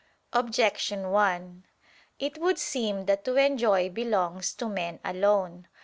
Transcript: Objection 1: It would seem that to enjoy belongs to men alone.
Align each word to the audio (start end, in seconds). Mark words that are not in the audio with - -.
Objection 0.33 1.11
1: 1.11 1.63
It 2.17 2.39
would 2.39 2.57
seem 2.57 3.05
that 3.05 3.23
to 3.23 3.35
enjoy 3.35 3.87
belongs 3.87 4.51
to 4.55 4.67
men 4.67 4.99
alone. 5.05 5.67